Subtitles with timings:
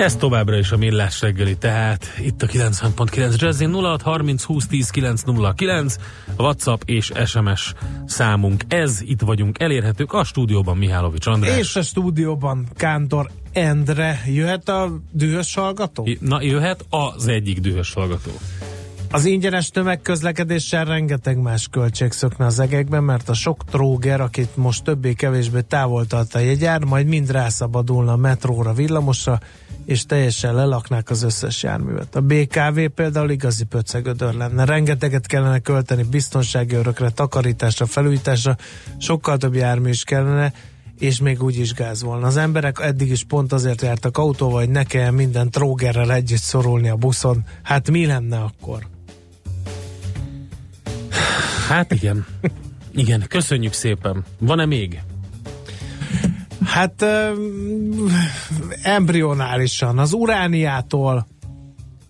[0.00, 4.90] Ez továbbra is a millás reggeli, tehát itt a 90.9 Jazzy 06 30 20 10
[4.90, 5.96] 909,
[6.36, 7.74] a WhatsApp és SMS
[8.06, 11.58] számunk ez, itt vagyunk elérhetők a stúdióban Mihálovics András.
[11.58, 14.22] És a stúdióban Kántor Endre.
[14.26, 16.08] Jöhet a dühös hallgató?
[16.20, 18.30] Na, jöhet az egyik dühös hallgató.
[19.12, 24.84] Az ingyenes tömegközlekedéssel rengeteg más költség szökne az egekben, mert a sok tróger, akit most
[24.84, 29.40] többé-kevésbé távol tart a jegyár, majd mind rászabadulna a metróra, villamosra,
[29.84, 32.16] és teljesen lelaknák az összes járművet.
[32.16, 34.64] A BKV például igazi pöcegödör lenne.
[34.64, 38.56] Rengeteget kellene költeni biztonsági örökre, takarításra, felújításra,
[38.98, 40.52] sokkal több jármű is kellene,
[40.98, 42.26] és még úgy is gáz volna.
[42.26, 46.88] Az emberek eddig is pont azért jártak autóval, hogy ne kell minden trógerrel együtt szorulni
[46.88, 47.44] a buszon.
[47.62, 48.86] Hát mi lenne akkor?
[51.68, 52.26] Hát igen.
[52.94, 54.24] Igen, köszönjük szépen.
[54.38, 55.00] Van-e még?
[56.64, 58.12] Hát um,
[58.82, 61.26] embrionálisan az Urániától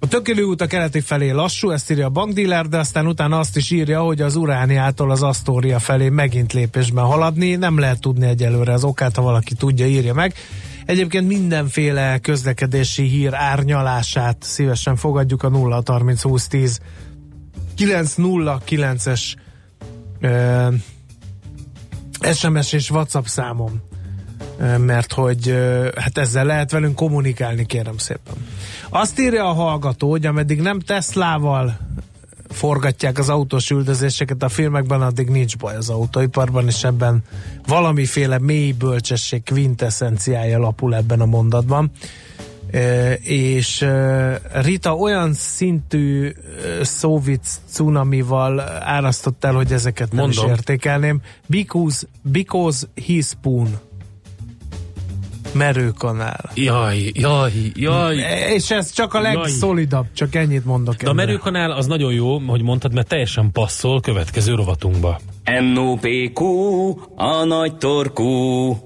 [0.02, 3.56] a tökélő út a keleti felé lassú, ezt írja a bankdíler, de aztán utána azt
[3.56, 7.54] is írja, hogy az Urániától az Asztória felé megint lépésben haladni.
[7.54, 10.34] Nem lehet tudni egyelőre az okát, ha valaki tudja, írja meg.
[10.86, 16.80] Egyébként mindenféle közlekedési hír árnyalását szívesen fogadjuk a 0 30 20 10
[17.80, 19.34] 909-es
[22.32, 23.88] SMS és WhatsApp számom
[24.78, 25.54] mert hogy
[25.96, 28.34] hát ezzel lehet velünk kommunikálni, kérem szépen.
[28.88, 31.78] Azt írja a hallgató, hogy ameddig nem Teslával
[32.48, 37.22] forgatják az autós üldözéseket a filmekben, addig nincs baj az autóiparban, és ebben
[37.66, 41.90] valamiféle mély bölcsesség kvintessenciája lapul ebben a mondatban.
[43.22, 43.86] És
[44.52, 46.32] Rita olyan szintű
[46.82, 50.44] szóvic cunamival árasztott el, hogy ezeket nem Mondom.
[50.44, 51.20] is értékelném.
[51.46, 53.78] Because, because he spoon
[55.52, 56.50] merőkanál.
[56.54, 58.16] Jaj, jaj, jaj.
[58.54, 60.94] És ez csak a legszolidabb, csak ennyit mondok.
[60.94, 65.20] De a merőkanál az nagyon jó, hogy mondtad, mert teljesen passzol következő rovatunkba.
[65.74, 66.44] NOPQ,
[67.14, 68.76] a nagy torkú.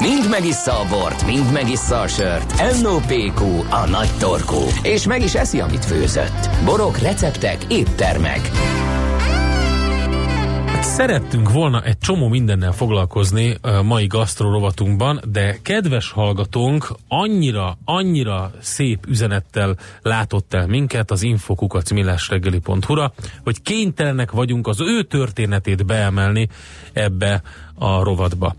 [0.00, 2.54] Mind megissza a bort, mind megissza a sört.
[2.82, 4.60] NOPQ, a nagy torkú.
[4.82, 6.48] És meg is eszi, amit főzött.
[6.64, 8.50] Borok, receptek, éttermek.
[10.80, 19.06] Szerettünk volna egy csomó mindennel foglalkozni a mai gasztrorovatunkban, de kedves hallgatónk annyira, annyira szép
[19.08, 23.12] üzenettel látott el minket az infokukacmillásreggeli.hu-ra,
[23.44, 26.48] hogy kénytelenek vagyunk az ő történetét beemelni
[26.92, 27.42] ebbe
[27.74, 28.54] a rovatba.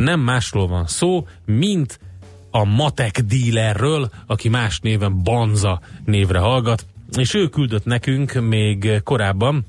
[0.00, 2.00] Nem másról van szó, mint
[2.50, 9.66] a matek dílerről, aki más néven Banza névre hallgat, és ő küldött nekünk még korábban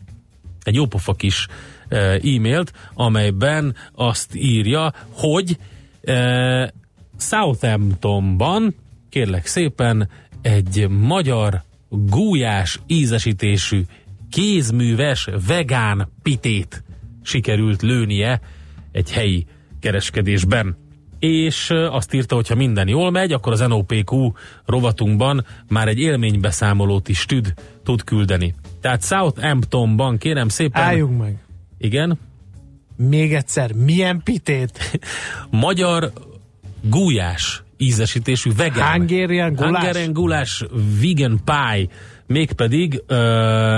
[0.63, 1.47] egy jópofa kis
[1.89, 5.57] e-mailt, amelyben azt írja, hogy
[6.03, 6.73] e,
[7.17, 8.75] Southamptonban,
[9.09, 10.09] kérlek szépen,
[10.41, 13.81] egy magyar gújás ízesítésű
[14.29, 16.83] kézműves vegán pitét
[17.23, 18.41] sikerült lőnie
[18.91, 19.47] egy helyi
[19.81, 20.77] kereskedésben.
[21.19, 24.31] És azt írta, hogy ha minden jól megy, akkor az NOPQ
[24.65, 27.53] rovatunkban már egy élménybeszámolót is tud,
[27.83, 28.55] tud küldeni.
[28.81, 30.81] Tehát Southamptonban kérem szépen...
[30.81, 31.37] Álljunk meg!
[31.77, 32.19] Igen?
[32.97, 34.99] Még egyszer, milyen pitét?
[35.49, 36.11] Magyar
[36.81, 38.97] gulyás ízesítésű vegán.
[38.97, 39.71] Hungarian gulás?
[39.71, 40.65] Hungarian gulás
[41.01, 41.87] vegan pie
[42.31, 43.15] mégpedig ö,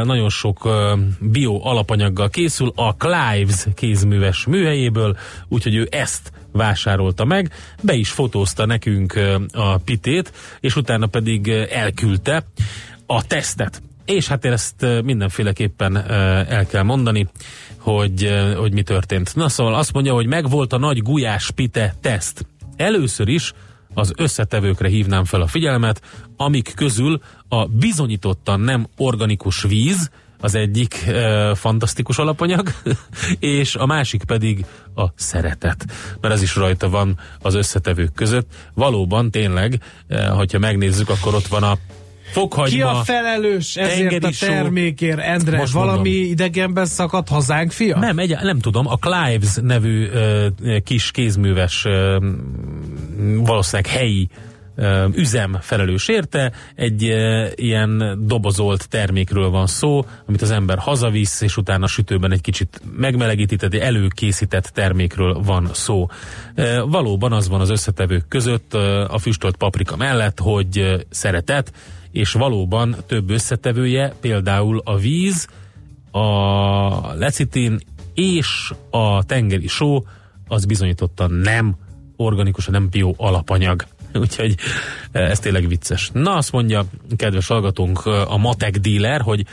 [0.06, 7.52] nagyon sok ö, bio alapanyaggal készül a Clives kézműves műhelyéből, úgyhogy ő ezt vásárolta meg,
[7.82, 12.46] be is fotózta nekünk ö, a pitét, és utána pedig elküldte
[13.06, 13.82] a tesztet.
[14.06, 15.98] És hát ezt mindenféleképpen
[16.50, 17.28] el kell mondani,
[17.78, 19.36] hogy, hogy mi történt.
[19.36, 22.46] Na szóval azt mondja, hogy megvolt a nagy gulyás pite teszt.
[22.76, 23.54] Először is
[23.94, 26.02] az összetevőkre hívnám fel a figyelmet,
[26.38, 30.10] amik közül a bizonyítottan nem organikus víz,
[30.44, 32.72] az egyik e, fantasztikus alapanyag,
[33.40, 35.86] és a másik pedig a szeretet,
[36.22, 38.48] mert ez is rajta van az összetevők között.
[38.74, 41.78] Valóban tényleg, e, hogyha megnézzük, akkor ott van a
[42.34, 45.58] Fokhagyma, Ki a felelős ezért a termékért, Endre?
[45.58, 46.32] Most valami mondom.
[46.32, 48.00] idegenben szakadt hazánk fia?
[48.00, 48.88] Nem, egy, nem tudom.
[48.88, 50.48] A Clives nevű ö,
[50.84, 52.18] kis kézműves ö,
[53.38, 54.30] valószínűleg helyi
[55.16, 57.02] üzem felelős érte, egy
[57.56, 63.56] ilyen dobozolt termékről van szó, amit az ember hazavisz, és utána sütőben egy kicsit megmelegíti,
[63.56, 66.08] tehát előkészített termékről van szó.
[66.86, 68.74] Valóban az van az összetevők között
[69.08, 71.74] a füstölt paprika mellett, hogy szeretet,
[72.12, 75.48] és valóban több összetevője, például a víz,
[76.12, 77.80] a lecitin
[78.14, 80.06] és a tengeri só,
[80.48, 81.76] az bizonyítottan nem
[82.16, 83.86] organikus, nem bio alapanyag.
[84.24, 84.56] Úgyhogy
[85.12, 86.10] ez tényleg vicces.
[86.14, 89.46] Na, azt mondja kedves hallgatónk a Matek dealer, hogy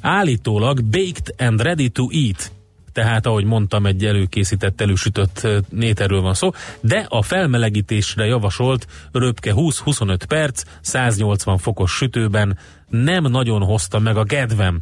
[0.00, 2.52] állítólag baked and ready to eat
[2.92, 6.50] tehát ahogy mondtam, egy előkészített, elősütött néterről van szó,
[6.80, 14.24] de a felmelegítésre javasolt röpke 20-25 perc, 180 fokos sütőben nem nagyon hozta meg a
[14.24, 14.80] kedvem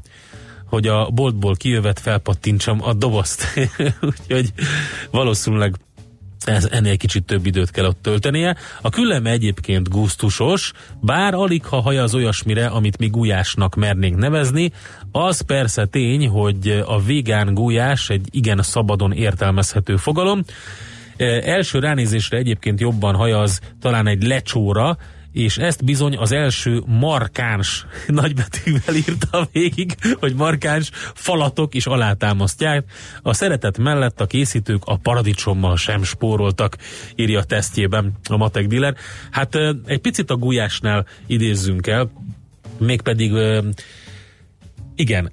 [0.71, 3.47] hogy a boltból kijövet felpattintsam a dobozt.
[4.11, 4.53] Úgyhogy
[5.11, 5.77] valószínűleg
[6.45, 8.57] ez, ennél kicsit több időt kell ott töltenie.
[8.81, 14.73] A küleme egyébként gusztusos, bár alig ha haja az olyasmire, amit mi gulyásnak mernénk nevezni,
[15.13, 20.43] az persze tény, hogy a végán gulyás egy igen szabadon értelmezhető fogalom.
[21.17, 24.97] E, első ránézésre egyébként jobban hajaz talán egy lecsóra,
[25.33, 32.85] és ezt bizony az első markáns nagybetűvel írta végig, hogy markáns falatok is alátámasztják.
[33.23, 36.77] A szeretet mellett a készítők a paradicsommal sem spóroltak,
[37.15, 38.95] írja a tesztjében a Matek Dealer.
[39.31, 39.55] Hát
[39.87, 42.11] egy picit a gulyásnál idézzünk el,
[42.79, 43.33] mégpedig
[45.01, 45.31] igen.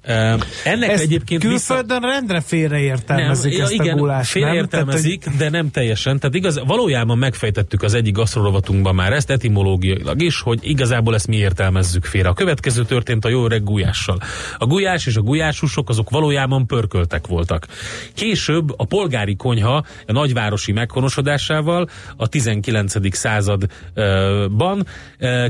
[0.64, 2.12] Ennek ezt egyébként külföldön vissza...
[2.12, 5.36] rendre félreértelmezik nem, ezt igen, a gulást, félreértelmezik, nem?
[5.36, 6.18] de nem teljesen.
[6.18, 11.36] Tehát igaz, valójában megfejtettük az egyik gasztrorovatunkban már ezt etimológiailag is, hogy igazából ezt mi
[11.36, 12.28] értelmezzük félre.
[12.28, 14.18] A következő történt a jó öreg gulyással.
[14.58, 17.66] A gulyás és a gulyásúsok azok valójában pörköltek voltak.
[18.14, 23.16] Később a polgári konyha a nagyvárosi meghonosodásával a 19.
[23.16, 24.86] században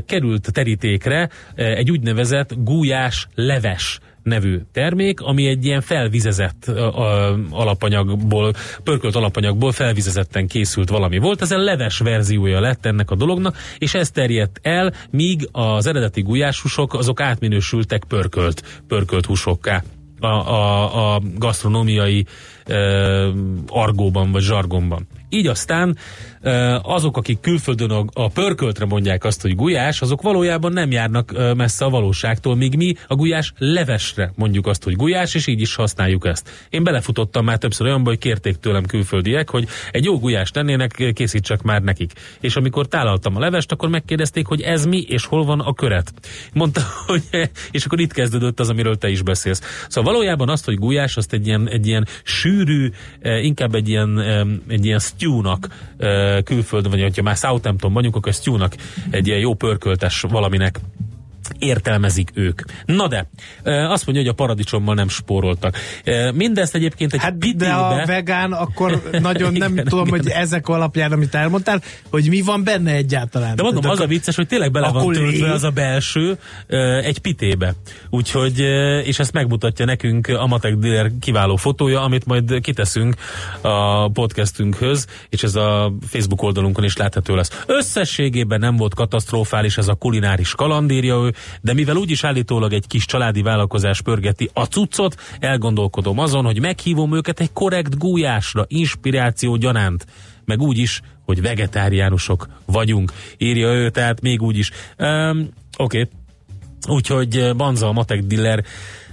[0.05, 6.71] került terítékre egy úgynevezett gulyás leves nevű termék, ami egy ilyen felvizezett
[7.49, 11.41] alapanyagból, pörkölt alapanyagból felvizezetten készült valami volt.
[11.41, 16.21] Ez a leves verziója lett ennek a dolognak, és ez terjedt el, míg az eredeti
[16.21, 19.83] gulyáshúsok azok átminősültek pörkölt, pörkölt húsokká
[20.19, 22.25] a, a, a gasztronómiai
[23.67, 25.07] argóban vagy zsargonban.
[25.29, 25.97] Így aztán
[26.81, 31.89] azok, akik külföldön a, pörköltre mondják azt, hogy gulyás, azok valójában nem járnak messze a
[31.89, 36.67] valóságtól, míg mi a gulyás levesre mondjuk azt, hogy gulyás, és így is használjuk ezt.
[36.69, 41.61] Én belefutottam már többször olyanba, hogy kérték tőlem külföldiek, hogy egy jó gulyást tennének, készítsek
[41.61, 42.11] már nekik.
[42.39, 46.11] És amikor tálaltam a levest, akkor megkérdezték, hogy ez mi, és hol van a köret.
[46.53, 47.23] Mondta, hogy
[47.71, 49.85] és akkor itt kezdődött az, amiről te is beszélsz.
[49.87, 52.58] Szóval valójában azt, hogy gulyás, azt egy ilyen, egy ilyen sűrű,
[53.41, 54.19] inkább egy ilyen,
[54.67, 55.67] egy ilyen stew-nak
[56.43, 58.75] külföldön, vagy ha már Southampton vagyunk, akkor stew-nak
[59.09, 60.79] egy ilyen jó pörköltes valaminek
[61.59, 62.61] értelmezik ők.
[62.85, 63.29] Na de,
[63.63, 65.77] azt mondja, hogy a paradicsommal nem spóroltak.
[66.33, 67.65] Mindezt egyébként egy hát pitébe...
[67.65, 70.19] de a vegán, akkor nagyon nem igen, tudom, igen.
[70.19, 73.55] hogy ezek alapján, amit elmondtál, hogy mi van benne egyáltalán.
[73.55, 76.37] De mondom, az a vicces, hogy tényleg bele van töltve az a belső
[77.03, 77.73] egy pitébe.
[78.09, 78.59] Úgyhogy,
[79.03, 83.15] és ezt megmutatja nekünk a Matek Dealer kiváló fotója, amit majd kiteszünk
[83.61, 87.63] a podcastünkhöz, és ez a Facebook oldalunkon is látható lesz.
[87.65, 93.05] Összességében nem volt katasztrofális ez a kulináris kalandírja, ő de mivel úgyis állítólag egy kis
[93.05, 100.05] családi vállalkozás pörgeti a cuccot, elgondolkodom azon, hogy meghívom őket egy korrekt gújásra, inspiráció gyanánt,
[100.45, 104.71] meg úgy is, hogy vegetáriánusok vagyunk, írja ő, tehát még úgy is.
[104.97, 106.95] Um, Oké, okay.
[106.95, 108.63] úgyhogy Banza a Matek Diller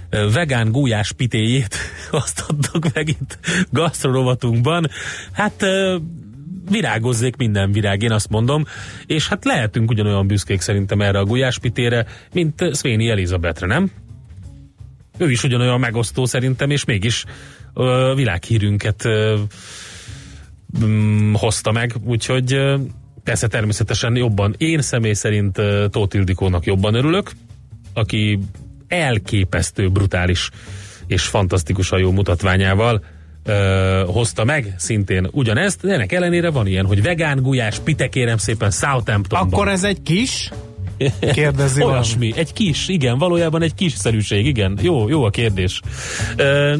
[0.09, 1.75] vegán gulyás pitéjét
[2.11, 3.37] azt adtok meg itt
[3.71, 4.89] gasztrorovatunkban.
[5.31, 5.65] Hát
[6.69, 8.65] virágozzék minden virág, én azt mondom,
[9.05, 13.91] és hát lehetünk ugyanolyan büszkék szerintem erre a gulyáspitére, mint Szvéni Elizabetre, nem?
[15.17, 17.25] Ő is ugyanolyan megosztó szerintem, és mégis
[17.73, 19.39] ö, világhírünket ö,
[20.85, 22.77] mm, hozta meg, úgyhogy ö,
[23.23, 27.31] persze természetesen jobban, én személy szerint ö, Tóth Ildikónak jobban örülök,
[27.93, 28.39] aki
[28.87, 30.49] elképesztő, brutális
[31.07, 33.03] és fantasztikusan jó mutatványával
[34.05, 38.71] hozta meg szintén ugyanezt, de ennek ellenére van ilyen, hogy vegán gulyás, pite kérem szépen
[38.71, 39.53] Southamptonban.
[39.53, 40.51] Akkor ez egy kis
[41.33, 44.79] Kérdezi Olyasmi, egy kis, igen, valójában egy kis szerűség, igen.
[44.81, 45.81] Jó, jó a kérdés.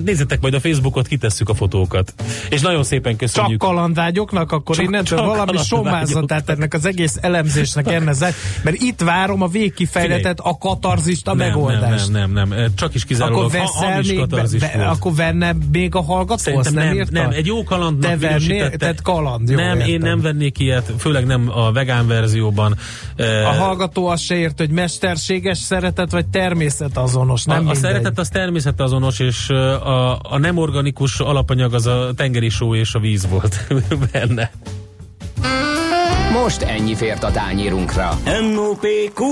[0.06, 2.14] Nézzetek majd a Facebookot, kitesszük a fotókat.
[2.50, 3.62] És nagyon szépen köszönjük.
[3.62, 8.34] Csak kalandvágyoknak, akkor csak, innentől csak valami sommázatát ennek az egész elemzésnek ennezek,
[8.64, 12.12] mert itt várom a végkifejletet, a katarzist, a nem, megoldást.
[12.12, 14.28] Nem, nem, nem, nem, csak is kizárólag akkor veszel ha, még,
[14.60, 16.38] be, be, akkor venne még a hallgató?
[16.38, 19.90] Szerintem nem, nem, nem, egy jó kalandnak Te vennél, tehát kaland, jó, Nem, értem.
[19.90, 22.78] én nem vennék ilyet, főleg nem a vegán verzióban.
[23.46, 28.30] A hallgató azt se ért, hogy mesterséges szeretet, vagy természetazonos, nem A, a szeretet az
[28.30, 33.68] természetazonos, és a, a nem organikus alapanyag az a tengeri só és a víz volt
[34.12, 34.52] benne.
[36.32, 38.20] Most ennyi fért a tányérunkra.
[38.26, 39.24] M.O.P.Q.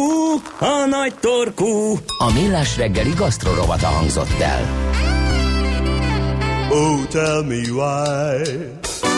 [0.59, 1.99] A nagy torkú.
[2.17, 4.93] A millás reggeli gasztrorovata hangzott el.
[6.69, 9.14] Oh, tell me why.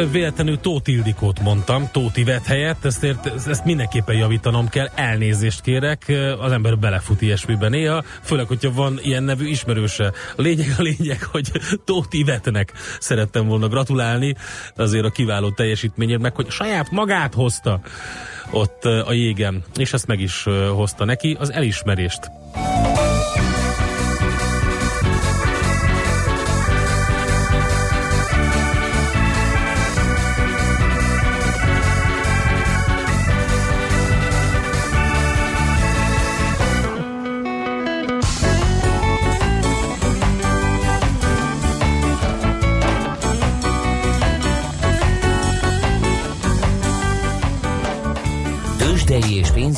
[0.00, 3.06] Előbb véletlenül Tóth Ildikót mondtam, Tóti vet helyett, ezt,
[3.46, 9.22] ezt mindenképpen javítanom kell, elnézést kérek, az ember belefut ilyesmibe néha, főleg, hogyha van ilyen
[9.22, 10.12] nevű ismerőse.
[10.36, 11.50] A lényeg a lényeg, hogy
[11.84, 14.34] Tóti vetnek szerettem volna gratulálni
[14.76, 17.80] azért a kiváló teljesítményért, meg hogy saját magát hozta
[18.50, 22.30] ott a jégen, és ezt meg is hozta neki, az elismerést.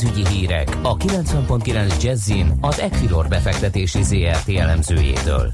[0.02, 5.46] Pénzügyi hírek a 90.9 Jazzin az Equilor befektetési ZRT elemzőjétől.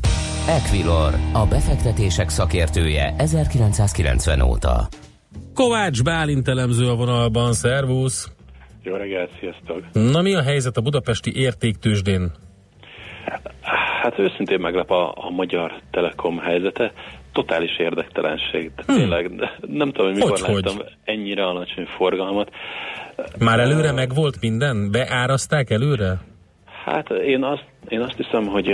[0.48, 4.88] Equilor, a befektetések szakértője 1990 óta.
[5.54, 8.32] Kovács Bálint elemző a vonalban, szervusz!
[8.82, 9.82] Jó reggelt, sziasztok!
[9.92, 12.32] Na mi a helyzet a budapesti értéktősdén?
[14.02, 16.92] Hát őszintén meglep a, a magyar Telekom helyzete.
[17.38, 18.70] Totális érdektelenség.
[18.86, 18.96] Hmm.
[18.96, 19.30] Tényleg,
[19.60, 20.96] nem tudom, hogy mikor hogy, láttam hogy?
[21.04, 22.50] ennyire alacsony forgalmat.
[23.38, 24.90] Már előre meg volt minden?
[24.90, 26.20] Beárazták előre?
[26.84, 28.66] Hát én azt, én azt hiszem, hogy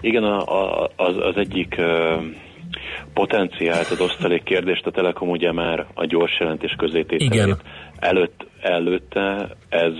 [0.00, 1.80] igen, a, a, az, az egyik
[3.14, 7.56] potenciált az osztalék kérdést a Telekom ugye már a gyors jelentés közétételét
[7.98, 9.92] előtt, előtte ez,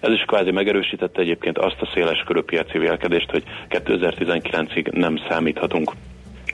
[0.00, 5.92] ez is kvázi megerősítette egyébként azt a széles körű piaci vélkedést, hogy 2019-ig nem számíthatunk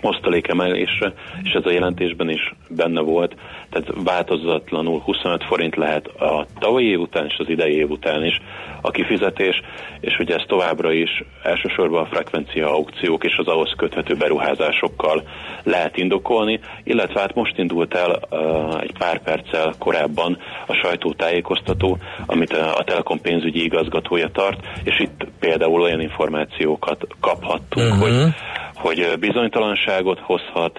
[0.00, 3.34] osztalékemelésre, és ez a jelentésben is benne volt,
[3.70, 8.40] tehát változatlanul 25 forint lehet a tavalyi év után és az idei év után is
[8.80, 9.60] a kifizetés,
[10.00, 15.22] és ugye ez továbbra is elsősorban a frekvencia aukciók és az ahhoz köthető beruházásokkal
[15.62, 22.52] lehet indokolni, illetve hát most indult el uh, egy pár perccel korábban a sajtótájékoztató, amit
[22.52, 28.08] a Telekom pénzügyi igazgatója tart, és itt például olyan információkat kaphattunk, uh-huh.
[28.08, 28.32] hogy
[28.80, 30.78] hogy bizonytalanságot hozhat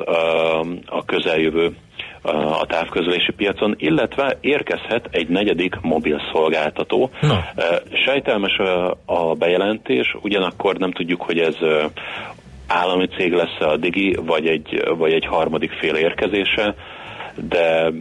[0.85, 1.75] a közeljövő
[2.59, 7.09] a távközlési piacon, illetve érkezhet egy negyedik mobil szolgáltató.
[7.21, 7.43] Na.
[8.05, 8.57] Sejtelmes
[9.05, 11.55] a bejelentés, ugyanakkor nem tudjuk, hogy ez
[12.67, 16.75] állami cég lesz a Digi, vagy egy, vagy egy harmadik fél érkezése,
[17.49, 17.91] de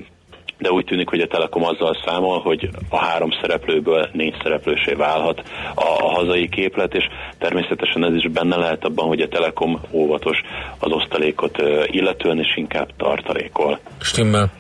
[0.61, 5.43] de úgy tűnik, hogy a Telekom azzal számol, hogy a három szereplőből négy szereplősé válhat
[5.75, 7.05] a, a hazai képlet, és
[7.39, 10.39] természetesen ez is benne lehet abban, hogy a Telekom óvatos
[10.79, 13.79] az osztalékot illetően, és inkább tartalékol.
[14.01, 14.53] Stimmel.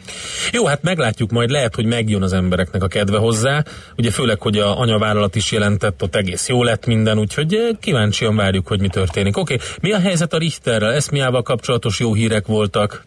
[0.52, 3.62] Jó, hát meglátjuk majd, lehet, hogy megjön az embereknek a kedve hozzá,
[3.96, 8.66] ugye főleg, hogy a anyavállalat is jelentett, ott egész jó lett minden, úgyhogy kíváncsian várjuk,
[8.66, 9.36] hogy mi történik.
[9.36, 9.66] Oké, okay.
[9.80, 10.92] mi a helyzet a Richterrel?
[10.92, 13.04] Eszmiával kapcsolatos jó hírek voltak.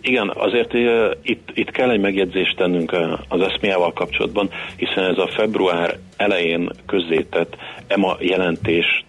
[0.00, 0.72] Igen, azért
[1.22, 2.96] itt, itt kell egy megjegyzést tennünk
[3.28, 9.04] az eszmiával kapcsolatban, hiszen ez a február elején közzétett EMA jelentést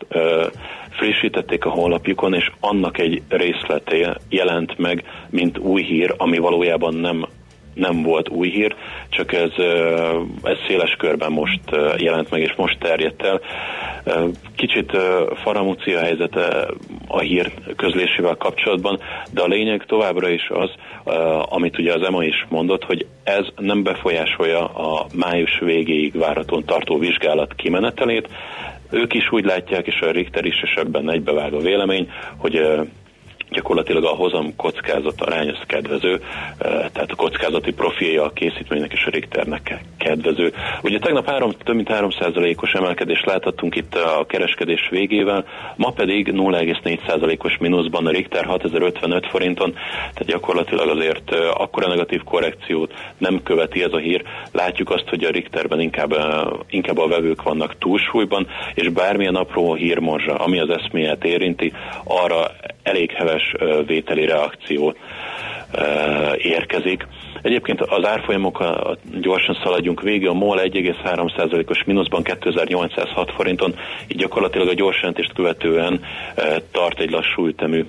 [0.89, 7.25] frissítették a honlapjukon, és annak egy részleté jelent meg, mint új hír, ami valójában nem
[7.73, 8.75] nem volt új hír,
[9.09, 9.51] csak ez,
[10.43, 11.59] ez széles körben most
[11.97, 13.41] jelent meg, és most terjedt el.
[14.55, 14.97] Kicsit
[15.43, 16.67] faramúci a helyzete
[17.07, 18.99] a hír közlésével kapcsolatban,
[19.31, 20.69] de a lényeg továbbra is az,
[21.49, 26.97] amit ugye az EMA is mondott, hogy ez nem befolyásolja a május végéig várhatóan tartó
[26.97, 28.29] vizsgálat kimenetelét.
[28.91, 32.61] Ők is úgy látják, és a Richter is, és ebben egybevág a vélemény, hogy
[33.51, 36.21] gyakorlatilag a hozam kockázat arány az kedvező,
[36.57, 40.53] tehát a kockázati profilja a készítménynek és a Richternek kedvező.
[40.83, 47.57] Ugye tegnap három, több mint 3%-os emelkedést láthattunk itt a kereskedés végével, ma pedig 0,4%-os
[47.57, 53.97] mínuszban a Richter 6055 forinton, tehát gyakorlatilag azért akkora negatív korrekciót nem követi ez a
[53.97, 54.23] hír.
[54.51, 56.13] Látjuk azt, hogy a Richterben inkább,
[56.69, 62.51] inkább a vevők vannak túlsúlyban, és bármilyen apró hírmorzsa, ami az eszméjét érinti, arra
[62.83, 63.38] elég heves
[63.85, 64.95] vételi reakció
[66.37, 67.07] érkezik.
[67.41, 68.63] Egyébként az árfolyamok
[69.21, 73.75] gyorsan szaladjunk végig, a MOL 1,3%-os mínuszban 2806 forinton,
[74.07, 76.01] így gyakorlatilag a gyorsjelentést követően
[76.71, 77.85] tart egy lassú ütemű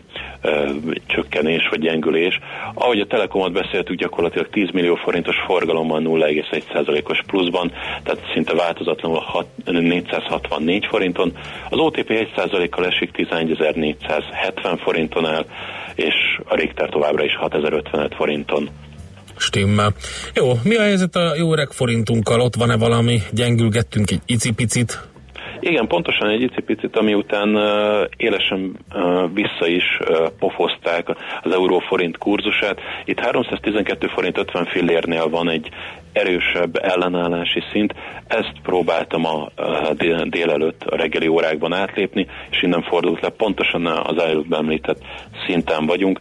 [1.06, 2.38] csökkenés vagy gyengülés.
[2.74, 7.72] Ahogy a Telekomot beszéltük, gyakorlatilag 10 millió forintos forgalommal 0,1%-os pluszban,
[8.02, 9.22] tehát szinte változatlanul
[9.64, 11.32] 464 forinton.
[11.70, 15.46] Az OTP 1%-kal esik 11.470 forinton el,
[15.94, 18.68] és a Richter továbbra is 6055 forinton.
[19.40, 19.92] Stimmel.
[20.34, 22.40] Jó, mi a helyzet a jó öreg forintunkkal?
[22.40, 23.18] Ott van-e valami?
[23.32, 25.08] Gyengülgettünk egy icipicit?
[25.60, 27.62] Igen, pontosan egy icipicit, ami után uh,
[28.16, 31.08] élesen uh, vissza is uh, pofozták
[31.42, 32.78] az euróforint kurzusát.
[33.04, 35.68] Itt 312 forint 50 fillérnél van egy
[36.12, 37.94] erősebb ellenállási szint.
[38.26, 39.48] Ezt próbáltam a
[39.92, 43.28] dél, délelőtt a reggeli órákban átlépni, és innen fordult le.
[43.28, 45.00] Pontosan az előbb említett
[45.46, 46.18] szinten vagyunk.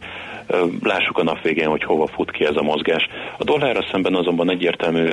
[0.82, 3.08] Lássuk a nap végén, hogy hova fut ki ez a mozgás.
[3.38, 5.08] A dollárra szemben azonban egyértelmű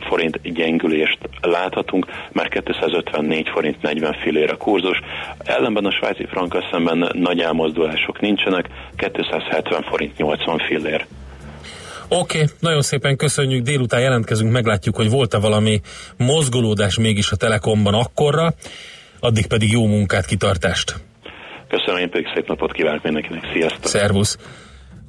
[0.00, 5.00] forint gyengülést láthatunk, már 254 forint 40 fillér a kurzus,
[5.44, 11.06] ellenben a svájci franka szemben nagy elmozdulások nincsenek, 270 forint 80 fillér.
[12.14, 15.80] Oké, okay, nagyon szépen köszönjük, délután jelentkezünk, meglátjuk, hogy volt-e valami
[16.16, 18.54] mozgolódás mégis a Telekomban akkorra,
[19.20, 20.94] addig pedig jó munkát, kitartást!
[21.68, 23.44] Köszönöm, én pedig szép napot kívánok mindenkinek.
[23.52, 23.84] Sziasztok!
[23.84, 24.38] Szervusz!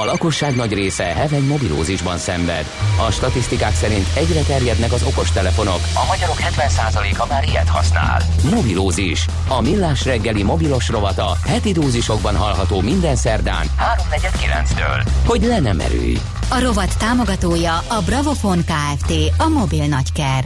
[0.00, 2.66] A lakosság nagy része heveny mobilózisban szenved.
[3.06, 5.80] A statisztikák szerint egyre terjednek az okostelefonok.
[5.94, 8.22] A magyarok 70%-a már ilyet használ.
[8.50, 9.26] Mobilózis.
[9.48, 13.66] A millás reggeli mobilos rovata heti dózisokban hallható minden szerdán
[14.10, 15.06] 3.49-től.
[15.26, 16.18] Hogy le nem erőj.
[16.48, 19.12] A rovat támogatója a Bravofon Kft.
[19.38, 20.44] A mobil nagyker.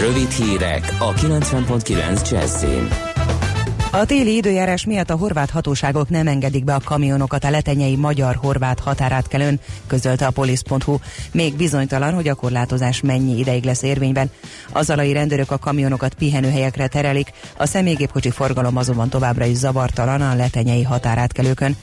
[0.00, 3.09] Rövid hírek a 90.9 Jazzin.
[3.92, 8.80] A téli időjárás miatt a horvát hatóságok nem engedik be a kamionokat a letenyei magyar-horvát
[8.80, 10.96] határátkelőn, közölte a polisz.hu.
[11.32, 14.30] Még bizonytalan, hogy a korlátozás mennyi ideig lesz érvényben.
[14.72, 20.34] Az alai rendőrök a kamionokat pihenőhelyekre terelik, a személygépkocsi forgalom azonban továbbra is zavartalan a
[20.34, 21.76] letenyei határátkelőkön.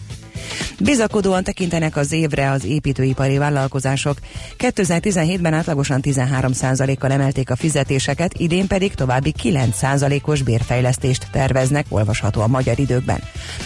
[0.79, 4.17] Bizakodóan tekintenek az évre az építőipari vállalkozások.
[4.57, 12.79] 2017-ben átlagosan 13%-kal emelték a fizetéseket, idén pedig további 9%-os bérfejlesztést terveznek, olvasható a magyar
[12.79, 13.23] időkben.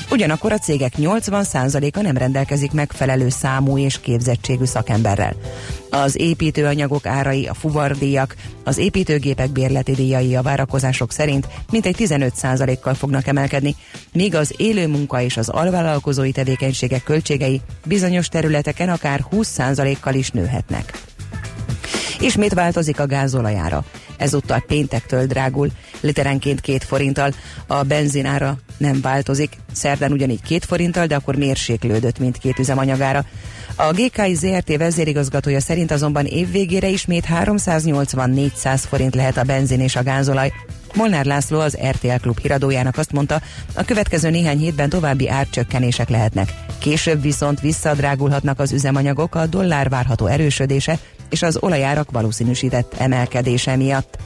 [0.09, 5.35] Ugyanakkor a cégek 80%-a nem rendelkezik megfelelő számú és képzettségű szakemberrel.
[5.93, 13.27] Az építőanyagok árai, a fuvardíjak, az építőgépek bérleti díjai a várakozások szerint mintegy 15%-kal fognak
[13.27, 13.75] emelkedni,
[14.13, 21.01] míg az élő munka és az alvállalkozói tevékenységek költségei bizonyos területeken akár 20%-kal is nőhetnek.
[22.19, 23.83] Ismét változik a gázolajára.
[24.17, 27.33] Ezúttal péntektől drágul, literenként két forinttal.
[27.67, 33.25] A benzinára nem változik, szerdán ugyanígy két forinttal, de akkor mérséklődött mindkét üzemanyagára.
[33.75, 40.03] A GKI ZRT vezérigazgatója szerint azonban évvégére ismét 380-400 forint lehet a benzin és a
[40.03, 40.51] gázolaj.
[40.93, 43.41] Molnár László az RTL Klub híradójának azt mondta,
[43.73, 46.53] a következő néhány hétben további árcsökkenések lehetnek.
[46.77, 54.17] Később viszont visszadrágulhatnak az üzemanyagok a dollár várható erősödése és az olajárak valószínűsített emelkedése miatt.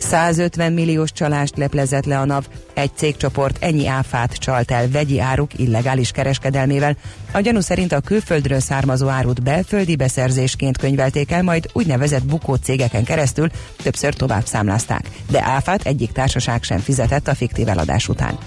[0.00, 2.44] 150 milliós csalást leplezett le a NAV.
[2.74, 6.96] Egy cégcsoport ennyi áfát csalt el vegyi áruk illegális kereskedelmével.
[7.32, 13.04] A gyanú szerint a külföldről származó árut belföldi beszerzésként könyvelték el, majd úgynevezett bukó cégeken
[13.04, 13.48] keresztül
[13.82, 15.10] többször tovább számlázták.
[15.30, 18.38] De áfát egyik társaság sem fizetett a fiktív eladás után.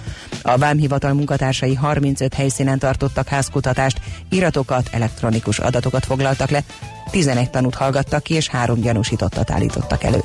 [0.41, 6.63] A vámhivatal munkatársai 35 helyszínen tartottak házkutatást, iratokat, elektronikus adatokat foglaltak le,
[7.11, 10.21] 11 tanút hallgattak ki, és három gyanúsítottat állítottak elő.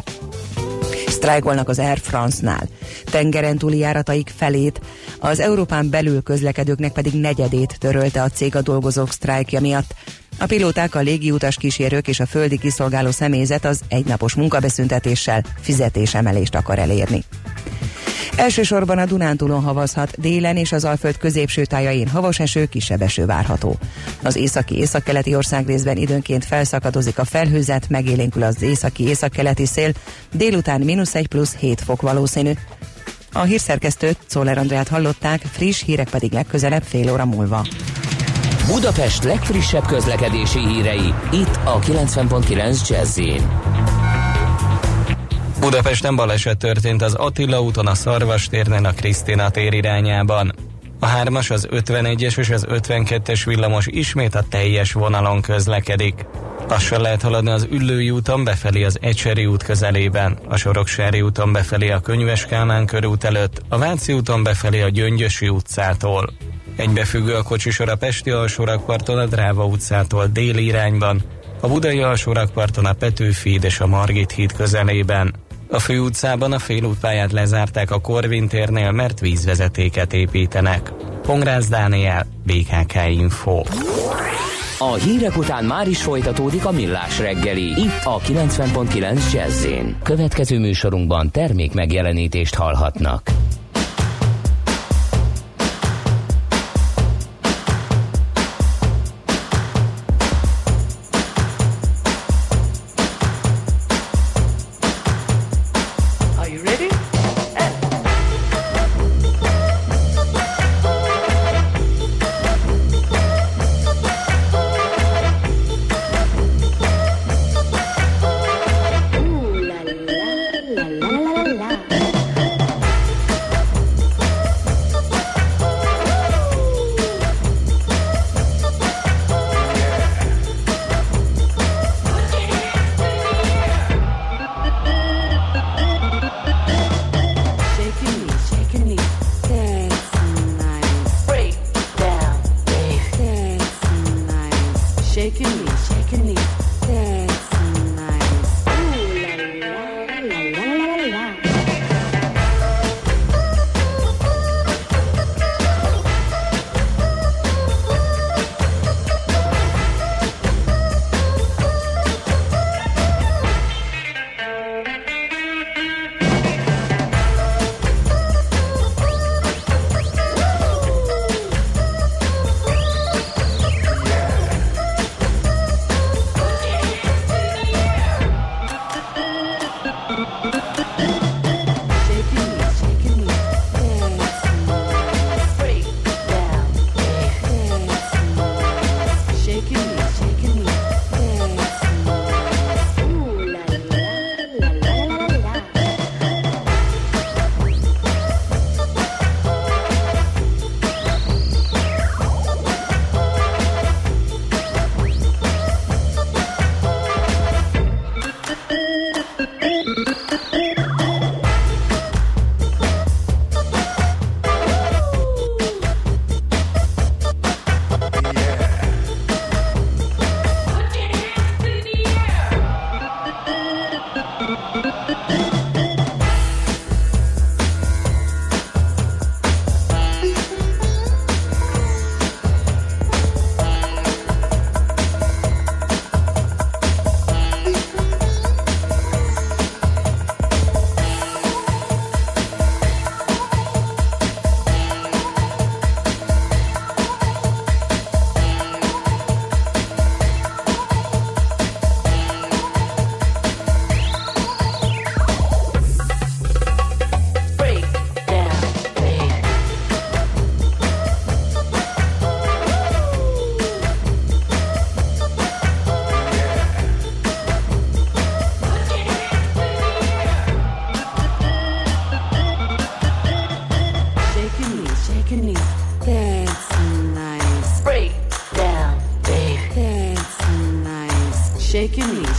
[1.14, 2.68] Sztrájkolnak az Air France-nál.
[3.04, 4.80] Tengeren túli járataik felét,
[5.18, 9.94] az Európán belül közlekedőknek pedig negyedét törölte a cég a dolgozók sztrájkja miatt.
[10.38, 16.78] A pilóták, a légiutas kísérők és a földi kiszolgáló személyzet az egynapos munkabeszüntetéssel fizetésemelést akar
[16.78, 17.24] elérni.
[18.36, 23.76] Elsősorban a Dunántúlon havazhat, délen és az Alföld középső tájain havas eső, kisebb eső várható.
[24.22, 29.92] Az északi északkeleti országrészben időnként felszakadozik a felhőzet, megélénkül az északi északkeleti szél,
[30.32, 32.52] délután mínusz 1 plusz 7 fok valószínű.
[33.32, 37.66] A hírszerkesztőt, Szóler Andrát hallották, friss hírek pedig legközelebb fél óra múlva.
[38.66, 43.18] Budapest legfrissebb közlekedési hírei, itt a 90.9 jazz
[45.64, 50.54] Budapesten baleset történt az Attila úton a Szarvastérnél a Krisztina tér irányában.
[51.00, 56.26] A hármas, az 51-es és az 52-es villamos ismét a teljes vonalon közlekedik.
[56.68, 61.90] Lassan lehet haladni az Üllői úton befelé az Ecseri út közelében, a Soroksári úton befelé
[61.90, 66.30] a Könyves Kálmán körút előtt, a Váci úton befelé a Gyöngyösi utcától.
[66.76, 71.22] Egybefüggő a kocsisor a Pesti alsórakparton a Dráva utcától déli irányban,
[71.60, 75.34] a Budai alsórakparton a Petőfi és a Margit híd közelében.
[75.68, 80.92] A főutcában a félútpályát lezárták a Korvin térnél, mert vízvezetéket építenek.
[81.22, 83.62] Pongrász Dániel, BKK Info.
[84.78, 87.62] A hírek után már is folytatódik a millás reggeli.
[87.62, 89.66] Itt a 90.9 jazz
[90.02, 93.30] Következő műsorunkban termék megjelenítést hallhatnak.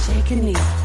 [0.05, 0.84] Shake a knee.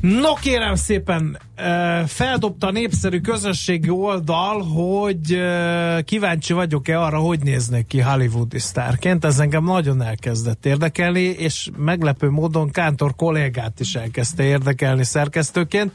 [0.00, 1.38] No kérem szépen,
[2.06, 5.40] feldobta a népszerű közösségi oldal, hogy
[6.04, 9.24] kíváncsi vagyok-e arra, hogy néznek ki hollywoodi sztárként.
[9.24, 15.94] Ez engem nagyon elkezdett érdekelni, és meglepő módon Kántor kollégát is elkezdte érdekelni szerkesztőként.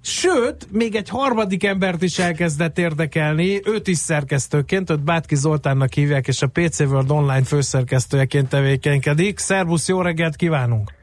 [0.00, 6.28] Sőt, még egy harmadik embert is elkezdett érdekelni, őt is szerkesztőként, őt Bátki Zoltánnak hívják,
[6.28, 9.38] és a PC World Online főszerkesztőjeként tevékenykedik.
[9.38, 11.00] Szervusz, jó reggelt kívánunk!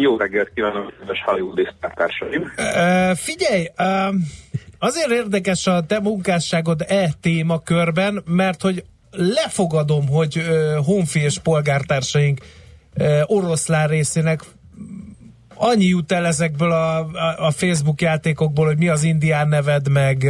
[0.00, 2.42] Jó reggelt kívánok, kedves hollywoodi sztártársaim!
[2.42, 4.14] Uh, figyelj, uh,
[4.78, 12.38] azért érdekes a te munkásságod e témakörben, mert hogy lefogadom, hogy uh, honfi és polgártársaink
[12.96, 14.40] uh, oroszlán részének
[15.58, 20.26] annyi jut el ezekből a, a, a Facebook játékokból, hogy mi az indián neved, meg,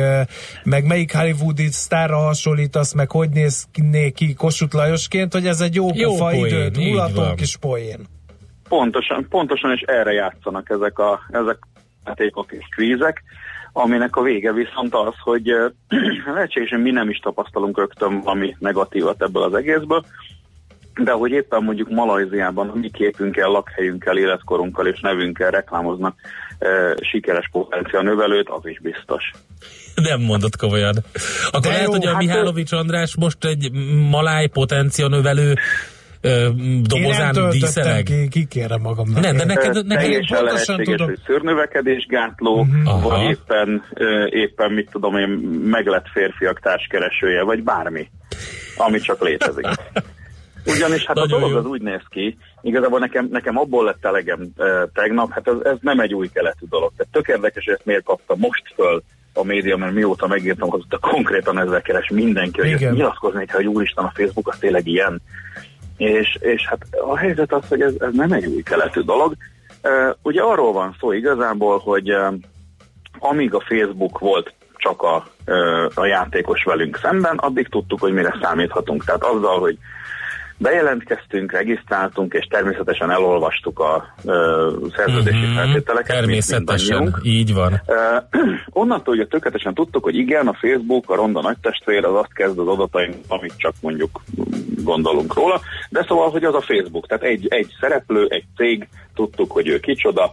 [0.65, 3.67] meg melyik hollywoodi sztárra hasonlítasz, meg hogy néz
[4.15, 8.07] ki Kossuth Lajosként, hogy ez egy jó, Jó pofa poén, időt, mulató kis poén.
[8.69, 13.23] Pontosan, pontosan és erre játszanak ezek a, ezek a játékok és kvízek,
[13.73, 15.67] aminek a vége viszont az, hogy eh,
[16.35, 20.05] lehetségesen mi nem is tapasztalunk rögtön valami negatívat ebből az egészből,
[20.95, 26.15] de hogy éppen mondjuk Malajziában a mi képünkkel, lakhelyünkkel, életkorunkkal és nevünkkel reklámoznak
[26.59, 29.31] e, sikeres potenciál növelőt, az is biztos.
[29.95, 30.95] Nem mondott komolyan.
[31.47, 33.71] Akkor De lehet, jó, hogy a hát Mihálovics András most egy
[34.11, 35.55] maláj potencia növelő
[36.21, 36.49] ö,
[36.83, 38.03] dobozán Én nem díszeleg?
[38.03, 39.23] ki, ki kérem magamnak.
[39.23, 41.07] Nem, de neked, neked Teljesen lehetséges, tudom.
[41.07, 43.09] hogy szőrnövekedésgátló, Aha.
[43.09, 43.83] vagy éppen,
[44.31, 45.29] éppen, mit tudom én,
[45.65, 48.11] meglett férfiak társkeresője, vagy bármi,
[48.77, 49.67] ami csak létezik.
[50.67, 51.59] Ugyanis hát Nagyon a dolog jó.
[51.59, 55.77] az úgy néz ki, igazából nekem, nekem abból lett elegem e, tegnap, hát ez, ez
[55.81, 56.93] nem egy új keletű dolog.
[56.97, 59.03] Tehát tök érdekes, hogy ezt miért kapta most föl
[59.35, 62.95] a média, mert mióta megírtam, azóta konkrétan ezzel keres mindenki, hogy Igen.
[62.95, 65.23] nyilatkozni, hogy úristen a Facebook az tényleg ilyen.
[65.97, 69.35] És, és hát a helyzet az, hogy ez, ez nem egy új keletű dolog.
[70.23, 72.11] Ugye arról van szó igazából, hogy
[73.19, 75.27] amíg a Facebook volt csak a,
[75.95, 79.05] a játékos velünk szemben, addig tudtuk, hogy mire számíthatunk.
[79.05, 79.79] Tehát azzal, hogy
[80.59, 86.09] bejelentkeztünk, regisztráltunk, és természetesen elolvastuk a ö, szerződési Mhm, feltételeket.
[86.09, 87.21] mint Természetesen, mindannyiunk.
[87.23, 87.73] így van.
[87.87, 88.23] Uh,
[88.83, 92.67] onnantól ugye tökéletesen tudtuk, hogy igen, a Facebook, a ronda nagytestvér az azt kezd az
[92.67, 94.23] adataink, amit csak mondjuk
[94.85, 99.53] gondolunk róla, de szóval, hogy az a Facebook, tehát egy, egy szereplő, egy cég, tudtuk,
[99.53, 100.33] hogy ő kicsoda,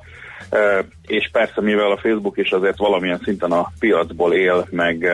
[1.07, 5.11] és persze mivel a Facebook is azért valamilyen szinten a piacból él, meg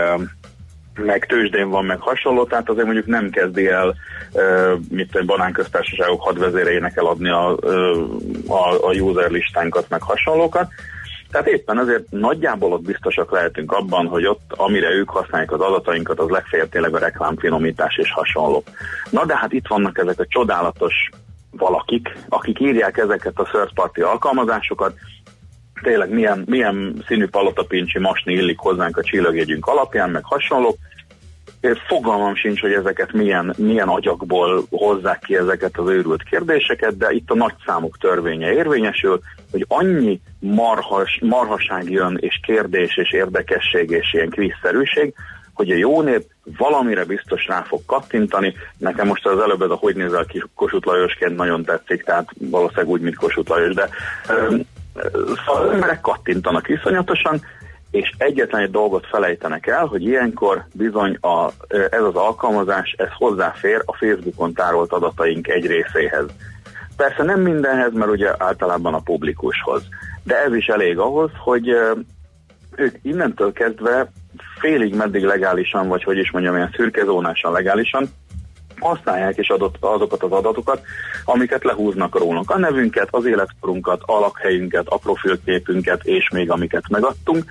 [1.05, 3.95] meg tőzsdén van, meg hasonló, tehát azért mondjuk nem kezdi el,
[4.31, 7.57] uh, mit banánköztársaságok hadvezéreinek eladni a,
[8.47, 10.67] a, a user listánkat, meg hasonlókat.
[11.31, 16.19] Tehát éppen azért nagyjából ott biztosak lehetünk abban, hogy ott, amire ők használják az adatainkat,
[16.19, 18.63] az legfeljebb tényleg a reklámfinomítás és hasonló.
[19.09, 21.09] Na de hát itt vannak ezek a csodálatos
[21.51, 24.93] valakik, akik írják ezeket a third party alkalmazásokat,
[25.81, 30.77] tényleg milyen, milyen színű palotapincsi masni illik hozzánk a csillagégyünk alapján, meg hasonló.
[31.87, 37.29] Fogalmam sincs, hogy ezeket milyen, milyen agyakból hozzák ki ezeket az őrült kérdéseket, de itt
[37.29, 39.19] a nagyszámok törvénye érvényesül,
[39.51, 45.13] hogy annyi marhas, marhaság jön, és kérdés, és érdekesség, és ilyen kvízszerűség,
[45.53, 46.23] hogy a jó nép
[46.57, 48.53] valamire biztos rá fog kattintani.
[48.77, 52.89] Nekem most az előbb ez a hogy nézel ki Kossuth Lajosként nagyon tetszik, tehát valószínűleg
[52.89, 53.89] úgy, mint Kossuth Lajos, de
[55.45, 57.41] szóval az emberek kattintanak iszonyatosan,
[57.91, 63.82] és egyetlen egy dolgot felejtenek el, hogy ilyenkor bizony a, ez az alkalmazás, ez hozzáfér
[63.86, 66.25] a Facebookon tárolt adataink egy részéhez.
[66.95, 69.84] Persze nem mindenhez, mert ugye általában a publikushoz.
[70.23, 71.67] De ez is elég ahhoz, hogy
[72.75, 74.12] ők innentől kezdve
[74.60, 78.10] félig meddig legálisan, vagy hogy is mondjam, ilyen szürkezónásan legálisan
[78.79, 80.81] használják is adott, azokat az adatokat,
[81.25, 82.49] amiket lehúznak rólunk.
[82.49, 87.45] A nevünket, az életkorunkat, a lakhelyünket, a profilképünket, és még amiket megadtunk,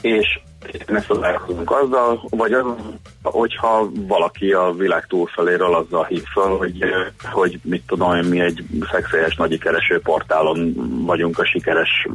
[0.00, 0.40] és
[0.86, 2.64] ezt találkozunk azzal, vagy az,
[3.22, 6.84] hogyha valaki a világ túlfeléről azzal hív fel, hogy,
[7.32, 10.74] hogy mit tudom én, mi egy szexélyes nagy kereső portálon
[11.06, 12.08] vagyunk a sikeres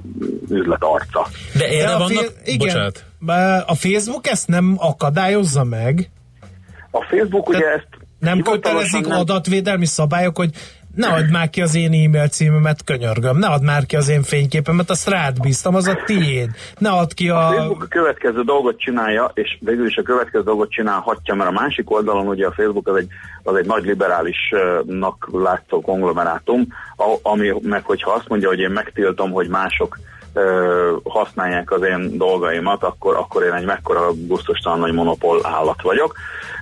[0.49, 1.27] üzlet arca.
[1.57, 2.23] De erre De a vannak...
[2.23, 2.57] fi- igen.
[2.57, 3.05] Bocsánat.
[3.67, 6.09] A Facebook ezt nem akadályozza meg?
[6.91, 7.87] A Facebook ugye ezt
[8.21, 10.49] Nem kötelezik nem- adatvédelmi szabályok, hogy
[10.95, 14.23] ne add már ki az én e-mail címemet, könyörgöm, ne add már ki az én
[14.23, 16.49] fényképemet, azt rád bíztam, az a tiéd.
[16.77, 17.51] Ne add ki A a...
[17.51, 21.91] Facebook a következő dolgot csinálja, és végül is a következő dolgot csinálhatja, mert a másik
[21.91, 23.07] oldalon ugye a Facebook az egy,
[23.43, 26.67] az egy nagy liberálisnak látszó konglomerátum,
[27.21, 29.99] ami meg hogyha azt mondja, hogy én megtiltom, hogy mások
[30.33, 36.15] ö, használják az én dolgaimat, akkor, akkor én egy mekkora gusztustalan nagy monopól állat vagyok.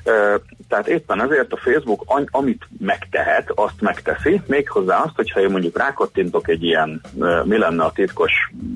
[0.04, 0.36] Ö,
[0.68, 6.48] tehát éppen ezért a Facebook amit megtehet, azt megteszi, méghozzá azt, hogyha én mondjuk rákattintok
[6.48, 8.32] egy ilyen ö, mi lenne a titkos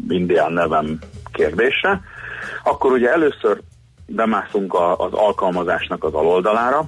[0.08, 1.00] indián nevem
[1.34, 2.02] kérdésre,
[2.64, 3.62] akkor ugye először
[4.06, 6.86] bemászunk a, az alkalmazásnak az aloldalára.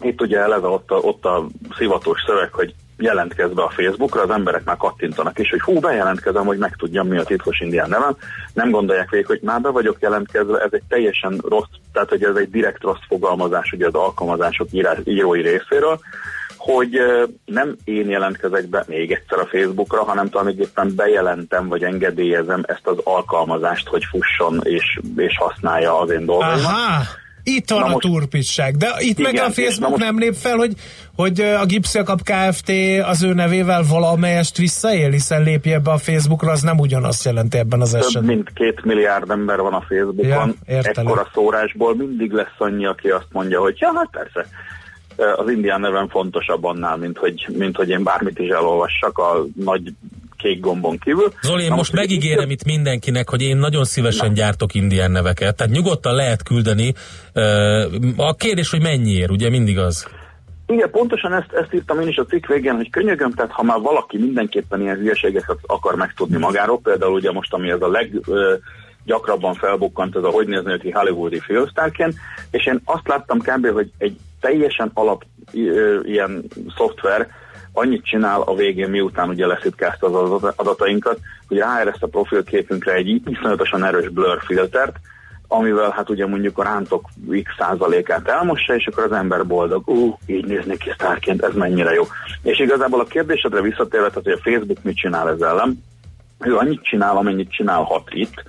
[0.00, 4.30] Itt ugye eleve ott a, ott a szivatós szöveg, hogy jelentkezz be a Facebookra, az
[4.30, 8.16] emberek már kattintanak is, hogy hú, bejelentkezem, hogy megtudjam, mi a titkos indián nevem.
[8.52, 12.36] Nem gondolják végig, hogy már be vagyok jelentkezve, ez egy teljesen rossz, tehát hogy ez
[12.36, 15.98] egy direkt rossz fogalmazás ugye az alkalmazások írás, írói részéről,
[16.56, 16.98] hogy
[17.44, 22.98] nem én jelentkezek be még egyszer a Facebookra, hanem tulajdonképpen bejelentem, vagy engedélyezem ezt az
[23.04, 26.62] alkalmazást, hogy fusson és, és használja az én dolgaimat.
[27.56, 28.76] Itt van Na a most- turpisság.
[28.76, 30.72] De itt meg Igen, a és na Facebook most- nem lép fel, hogy,
[31.16, 32.72] hogy a Gipszjakap Kft.
[33.04, 37.80] az ő nevével valamelyest visszaél, hiszen lépje be a Facebookra, az nem ugyanazt jelenti ebben
[37.80, 38.24] az Több esetben.
[38.34, 40.96] mint két milliárd ember van a Facebookon, Ja, értelek.
[41.10, 44.48] ekkora szórásból mindig lesz annyi, aki azt mondja, hogy ja, hát persze,
[45.36, 49.92] az indián nevem fontosabb annál, mint hogy, mint hogy én bármit is elolvassak a nagy
[50.38, 51.32] kék gombon kívül.
[51.42, 55.72] Zoli, én Na most megígérem itt mindenkinek, hogy én nagyon szívesen gyártok indián neveket, tehát
[55.72, 56.94] nyugodtan lehet küldeni.
[58.16, 60.08] A kérdés, hogy mennyiért, ugye mindig az.
[60.66, 63.80] Igen, pontosan ezt, ezt írtam én is a cikk végén, hogy könyögöm, tehát ha már
[63.80, 68.54] valaki mindenképpen ilyen hülyeségeket akar megtudni magáról, például ugye most, ami ez a leg ö,
[69.04, 72.14] gyakrabban felbukkant, ez a hogy nézni ki hollywoodi filmsztárként,
[72.50, 73.66] és én azt láttam kb.
[73.66, 75.24] hogy egy teljesen alap
[75.54, 76.44] ö, ilyen
[76.76, 77.28] szoftver
[77.72, 83.22] annyit csinál a végén, miután ugye leszütkázta az adat- adatainkat, hogy ráereszt a profilképünkre egy
[83.24, 84.96] iszonyatosan erős blur filtert,
[85.48, 87.08] amivel hát ugye mondjuk a rántok
[87.42, 91.92] x százalékát elmossa, és akkor az ember boldog, ú, így néznék ki sztárként, ez mennyire
[91.92, 92.02] jó.
[92.42, 95.82] És igazából a kérdésedre visszatérve, tehát, hogy a Facebook mit csinál ezzel ellen,
[96.38, 98.42] ő annyit csinál, amennyit csinálhat itt,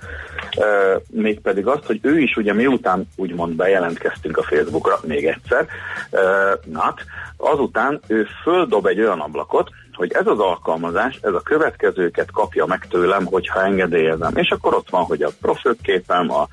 [0.56, 5.66] uh, mégpedig azt, hogy ő is ugye miután úgymond bejelentkeztünk a Facebookra még egyszer,
[6.10, 7.00] uh, nat,
[7.40, 12.86] azután ő földob egy olyan ablakot, hogy ez az alkalmazás, ez a következőket kapja meg
[12.90, 14.36] tőlem, hogyha engedélyezem.
[14.36, 16.48] És akkor ott van, hogy a profilképem, a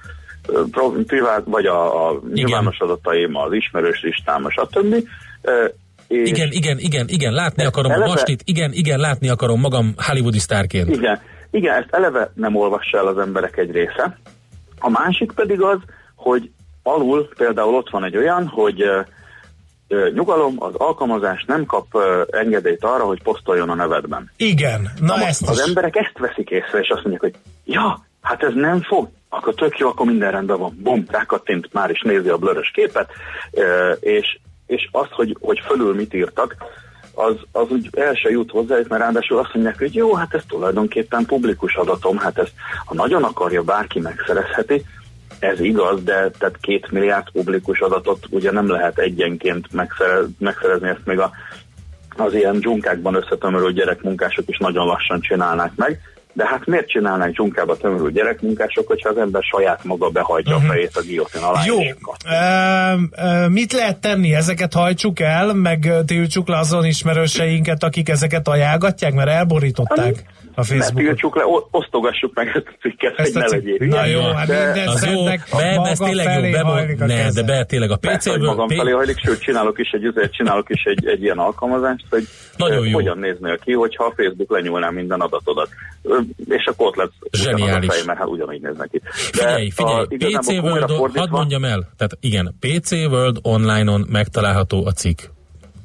[1.05, 4.93] privát, vagy a, a nyilvános adataim, az ismerős listám, stb.
[6.07, 9.93] És Igen, igen, igen, igen, látni akarom a eleve- mastit, igen, igen, látni akarom magam
[9.97, 10.89] hollywoodi sztárként.
[10.89, 11.21] Igen,
[11.51, 14.19] igen, ezt eleve nem olvassa el az emberek egy része.
[14.79, 15.77] A másik pedig az,
[16.15, 16.51] hogy
[16.83, 19.01] alul például ott van egy olyan, hogy ö,
[20.13, 21.85] nyugalom, az alkalmazás nem kap
[22.29, 24.31] engedélyt arra, hogy posztoljon a nevedben.
[24.37, 25.67] Igen, na, Na, ezt az is.
[25.67, 27.35] emberek ezt veszik észre, és azt mondják, hogy
[27.65, 30.77] ja, hát ez nem fog, akkor tök jó, akkor minden rendben van.
[30.83, 33.09] Bum, rákattint, már is nézi a blörös képet,
[33.99, 36.55] és, és azt, hogy, hogy fölül mit írtak,
[37.13, 40.41] az, az úgy el se jut hozzájuk, mert ráadásul azt mondják, hogy jó, hát ez
[40.47, 42.53] tulajdonképpen publikus adatom, hát ezt,
[42.85, 44.85] ha nagyon akarja, bárki megszerezheti,
[45.39, 51.05] ez igaz, de tehát két milliárd publikus adatot ugye nem lehet egyenként megszerez, megszerezni, ezt
[51.05, 51.31] még a,
[52.17, 55.99] az ilyen dzsunkákban összetömörült gyerekmunkások is nagyon lassan csinálnák meg,
[56.37, 60.69] de hát miért csinálnák dzsunkába tömörült gyerekmunkások, hogyha az ember saját maga behajtja uh-huh.
[60.69, 61.61] a fejét a guillotine alá?
[61.65, 61.79] Jó.
[61.81, 64.33] Ö, ö, mit lehet tenni?
[64.33, 70.23] Ezeket hajtsuk el, meg tiltsuk le azon ismerőseinket, akik ezeket ajánlgatják, mert elborították.
[70.59, 71.03] A Ne Facebookot.
[71.03, 74.47] tiltsuk le, osztogassuk meg ezt a cikket, hogy Ezt a ne legyél Na jó, hát
[74.47, 77.63] de, minden Az jó, maga ez tényleg felé jó, hajlik be, a ne, de be
[77.65, 80.83] tényleg a Persze, hogy PC-ből, magam felé hajlik, sőt csinálok is egy üzlet, csinálok is
[80.83, 82.23] egy, egy ilyen alkalmazást, hogy
[82.57, 82.93] Nagyon jó.
[82.93, 85.69] hogyan néznél ki, hogyha a Facebook lenyúlná minden adatodat.
[86.47, 87.89] És akkor ott lesz Zseniális.
[87.89, 88.97] a fej, mert hát ugyanígy néznek ki.
[88.97, 94.05] De Figyelj, figyelj, a- PC World, fordítva- hadd mondjam el, tehát igen, PC World online-on
[94.09, 95.19] megtalálható a cikk.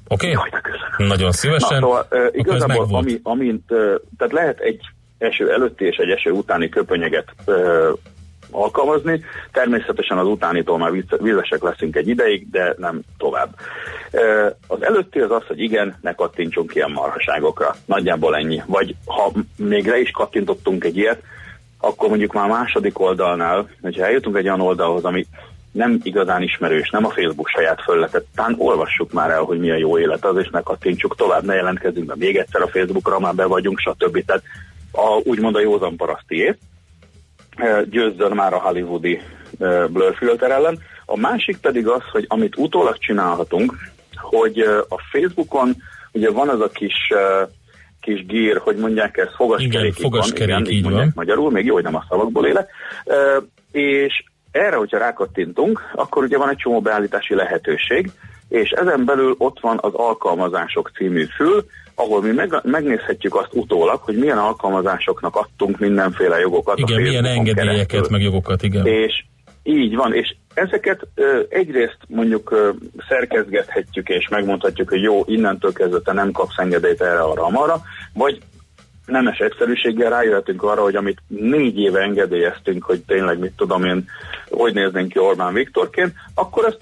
[0.08, 0.30] Oké?
[0.30, 0.48] Jaj,
[0.96, 1.80] Nagyon Na, szívesen.
[1.80, 4.80] szóval uh, igazából, ami, amint, uh, tehát lehet egy
[5.18, 7.98] eső előtti és egy eső utáni köpönyeget uh,
[8.50, 9.24] alkalmazni.
[9.52, 13.54] Természetesen az utánitól már víz- vízesek leszünk egy ideig, de nem tovább.
[14.66, 17.74] Az előtti az az, hogy igen, ne kattintsunk ilyen marhaságokra.
[17.84, 18.62] Nagyjából ennyi.
[18.66, 21.22] Vagy ha még le is kattintottunk egy ilyet,
[21.80, 25.26] akkor mondjuk már második oldalnál, hogyha eljutunk egy olyan oldalhoz, ami
[25.72, 29.98] nem igazán ismerős, nem a Facebook saját fölletet, tán olvassuk már el, hogy milyen jó
[29.98, 33.44] élet az, és ne kattintsuk tovább, ne jelentkezünk be még egyszer a Facebookra, már be
[33.44, 34.24] vagyunk, stb.
[34.24, 34.42] Tehát
[34.92, 36.58] a, úgymond a józan parasztiét
[37.56, 39.20] eh, győzzön már a hollywoodi
[39.58, 40.78] eh, blur filter ellen.
[41.06, 43.74] A másik pedig az, hogy amit utólag csinálhatunk,
[44.14, 45.76] hogy eh, a Facebookon
[46.12, 46.94] ugye van az a kis
[48.00, 49.74] kis gír, hogy mondják ezt, fogaskerék.
[49.74, 51.12] Igen, fogaskerék, így mondják van.
[51.14, 52.70] magyarul, még jó, hogy nem a szavakból élek.
[53.72, 58.10] És erre, hogyha rákattintunk, akkor ugye van egy csomó beállítási lehetőség,
[58.48, 64.00] és ezen belül ott van az alkalmazások című fül, ahol mi meg, megnézhetjük azt utólag,
[64.00, 66.78] hogy milyen alkalmazásoknak adtunk mindenféle jogokat.
[66.78, 68.16] Igen, milyen engedélyeket, keresztül.
[68.16, 68.86] meg jogokat, igen.
[68.86, 69.24] És
[69.62, 72.70] így van, és ezeket ö, egyrészt mondjuk ö,
[73.08, 77.80] szerkezgethetjük, és megmondhatjuk, hogy jó, innentől kezdve te nem kapsz engedélyt erre, arra, arra,
[78.14, 78.40] vagy
[79.06, 84.08] nemes egyszerűséggel rájöhetünk arra, hogy amit négy éve engedélyeztünk, hogy tényleg mit tudom én,
[84.50, 86.78] hogy néznénk ki Orbán Viktorként, akkor ezt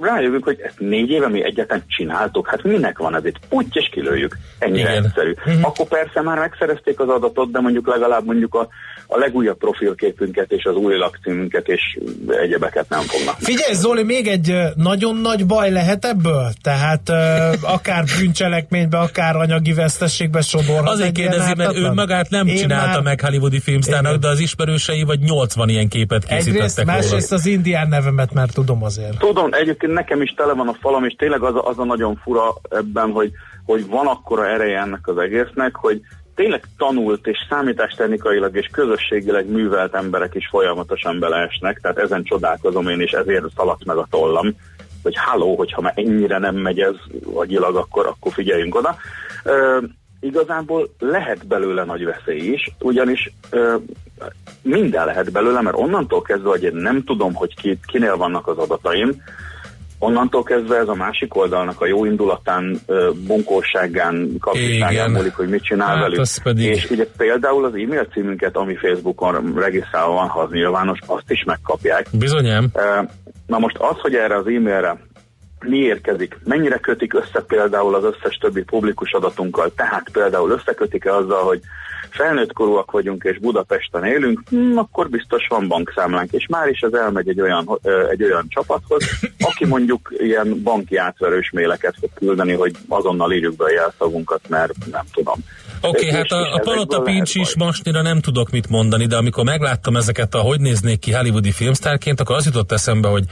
[0.00, 3.36] rájövünk, hogy ezt négy éve mi egyáltalán csináltuk, hát minek van ez itt?
[3.50, 4.36] Úgy és kilőjük.
[4.58, 5.04] Ennyire Igen.
[5.04, 5.34] egyszerű.
[5.62, 8.68] Akkor persze már megszerezték az adatot, de mondjuk legalább mondjuk a,
[9.06, 11.80] a legújabb profilképünket és az új lakcímünket és
[12.28, 13.34] egyebeket nem fognak.
[13.38, 16.50] Figyelj Zoli, még egy nagyon nagy baj lehet ebből?
[16.62, 17.08] Tehát
[17.76, 20.88] akár bűncselekménybe, akár anyagi vesztességbe sodorhat.
[20.88, 25.02] Azért kérdezi, mert ő magát nem Én csinálta már- meg hollywoodi filmsztárnak, de az ismerősei
[25.02, 26.96] vagy 80 ilyen képet Egyrészt, készítettek róla.
[26.96, 29.18] másrészt az indián nevemet már tudom azért.
[29.18, 32.16] Tudom, egyébként nekem is tele van a falam, és tényleg az a, az a nagyon
[32.16, 33.30] fura ebben, hogy,
[33.64, 36.00] hogy van akkora ereje ennek az egésznek, hogy
[36.34, 43.00] tényleg tanult és számítástechnikailag és közösségileg művelt emberek is folyamatosan beleesnek, tehát ezen csodálkozom én,
[43.00, 44.54] és ezért szaladt meg a tollam,
[45.02, 46.94] hogy halló, hogyha már ennyire nem megy ez
[47.34, 48.96] agyilag, akkor, akkor figyeljünk oda.
[49.44, 49.78] Ö,
[50.20, 53.76] igazából lehet belőle nagy veszély is, ugyanis ö,
[54.62, 58.58] minden lehet belőle, mert onnantól kezdve, hogy én nem tudom, hogy ki, kinél vannak az
[58.58, 59.22] adataim,
[60.04, 62.78] onnantól kezdve ez a másik oldalnak a jó indulatán,
[63.26, 65.10] bunkóságán, kapcsolatságán Igen.
[65.10, 66.24] múlik, hogy mit csinál Hát, velük.
[66.42, 71.30] pedig- És ugye például az e-mail címünket, ami Facebookon regisztrálva van, ha az nyilvános, azt
[71.30, 72.06] is megkapják.
[72.12, 72.70] Bizonyám.
[73.46, 74.96] Na most az, hogy erre az e-mailre
[75.62, 81.42] mi érkezik, mennyire kötik össze például az összes többi publikus adatunkkal, tehát például összekötik-e azzal,
[81.44, 81.60] hogy
[82.10, 86.92] felnőtt korúak vagyunk és Budapesten élünk, hm, akkor biztos van bankszámlánk, és már is ez
[86.92, 87.78] elmegy egy olyan,
[88.10, 89.04] egy olyan csapathoz,
[89.38, 94.72] aki mondjuk ilyen banki átverős méleket fog küldeni, hogy azonnal írjuk be a jelszavunkat, mert
[94.90, 95.38] nem tudom.
[95.80, 99.44] Oké, És- hát a, a Palota Pincs is masnira nem tudok mit mondani, de amikor
[99.44, 103.24] megláttam ezeket a hogy néznék ki hollywoodi filmsztárként, akkor az jutott eszembe, hogy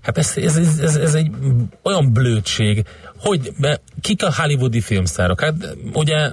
[0.00, 1.30] hát ez, ez, ez, ez, ez egy
[1.82, 2.84] olyan blödség,
[3.18, 5.40] hogy be, kik a hollywoodi filmsztárok?
[5.40, 5.54] Hát
[5.92, 6.32] ugye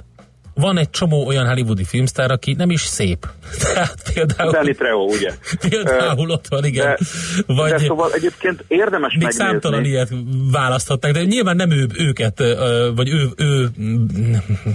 [0.60, 3.26] van egy csomó olyan hollywoodi filmsztár, aki nem is szép.
[3.62, 5.30] Tehát például, Danny Trejo, ugye?
[5.68, 6.86] például ott van, igen.
[6.86, 6.98] De,
[7.54, 9.44] Vagy, de szóval egyébként érdemes még megnézni.
[9.44, 10.08] számtalan ilyet
[10.52, 12.38] választhatták, de nyilván nem ő, őket,
[12.94, 14.34] vagy ő, ő mm,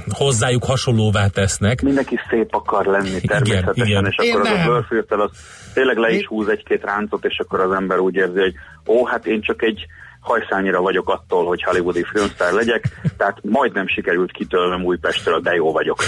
[0.09, 1.81] hozzájuk hasonlóvá tesznek.
[1.81, 4.05] Mindenki szép akar lenni természetesen, igen.
[4.05, 4.69] és akkor Én az nem.
[4.69, 5.29] a bőrfilter az
[5.73, 8.53] tényleg le is húz egy-két ráncot, és akkor az ember úgy érzi, hogy
[8.87, 9.85] ó, hát én csak egy
[10.21, 16.03] hajszányira vagyok attól, hogy hollywoodi filmsztár legyek, tehát majdnem sikerült kitölnöm Újpestről, de jó vagyok.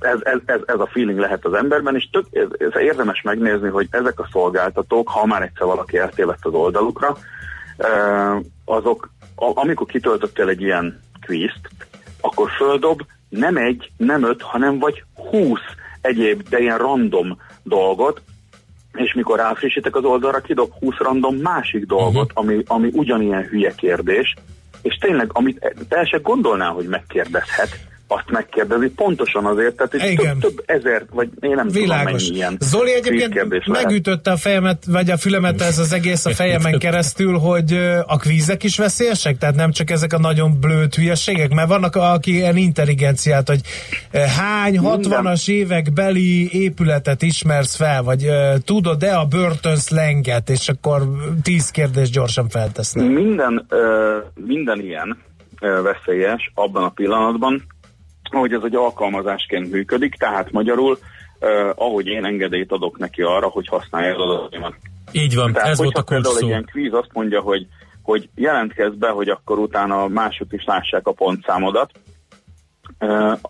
[0.00, 3.68] ez, ez, ez, ez a feeling lehet az emberben, és tök, ez, ez érdemes megnézni,
[3.68, 7.16] hogy ezek a szolgáltatók, ha már egyszer valaki eltévedt az oldalukra,
[8.64, 11.68] azok, amikor kitöltöttél egy ilyen kvízt,
[12.20, 18.22] akkor földob nem egy, nem öt, hanem vagy húsz egyéb, de ilyen random dolgot,
[18.92, 22.44] és mikor ráfrissítek az oldalra, kidob 20 random másik dolgot, uh-huh.
[22.44, 24.34] ami, ami ugyanilyen hülye kérdés,
[24.82, 27.70] és tényleg, amit te el se gondolnál, hogy megkérdezhet,
[28.16, 32.22] azt megkérdezi, pontosan azért, tehát több, több ezer, vagy én nem tudom Világos.
[32.22, 36.78] mennyi ilyen Zoli egyébként megütötte a fejemet, vagy a fülemet ez az egész a fejemen
[36.78, 37.72] keresztül, hogy
[38.06, 39.38] a kvízek is veszélyesek?
[39.38, 41.54] Tehát nem csak ezek a nagyon blőtt hülyeségek?
[41.54, 43.60] Mert vannak, aki ilyen intelligenciát, hogy
[44.38, 48.28] hány 60-as évek beli épületet ismersz fel, vagy
[48.64, 51.02] tudod-e a börtönszlenget, és akkor
[51.42, 53.08] tíz kérdést gyorsan feltesznek.
[53.08, 53.66] Minden,
[54.34, 55.18] minden ilyen
[55.60, 57.62] veszélyes abban a pillanatban,
[58.40, 60.98] hogy ez egy alkalmazásként működik, tehát magyarul,
[61.38, 64.74] ö, ahogy én engedélyt adok neki arra, hogy használja az adataimat.
[65.12, 66.46] Így van, Tehát, ez volt a kulcs például egy szó.
[66.46, 67.66] ilyen kvíz azt mondja, hogy,
[68.02, 71.90] hogy jelentkezz be, hogy akkor utána mások is lássák a pontszámodat,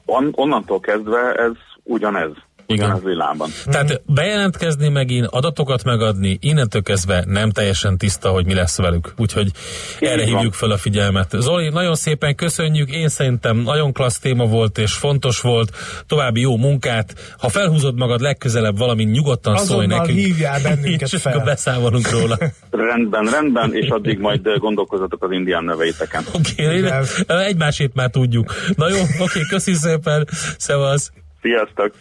[0.04, 1.52] on, onnantól kezdve ez
[1.82, 2.30] ugyanez.
[2.72, 3.50] Ugyanez világban.
[3.64, 9.14] Tehát bejelentkezni megint, adatokat megadni, innentől kezdve nem teljesen tiszta, hogy mi lesz velük.
[9.16, 9.50] Úgyhogy
[10.00, 10.24] erre van.
[10.24, 11.30] hívjuk fel a figyelmet.
[11.38, 15.76] Zoli, nagyon szépen köszönjük, én szerintem nagyon klassz téma volt és fontos volt.
[16.06, 17.34] További jó munkát.
[17.38, 20.18] Ha felhúzod magad legközelebb valami, nyugodtan szólj Azonnal nekünk.
[20.18, 21.38] hívjál bennünket és fel.
[21.44, 22.38] beszámolunk róla.
[22.70, 26.24] Rendben, rendben, és addig majd ö, gondolkozzatok az indián neveiteken.
[26.32, 28.54] Oké, okay, egymásét már tudjuk.
[28.76, 31.12] Na jó, oké, okay, köszi szépen, szevasz.
[31.40, 31.92] Sziasztok!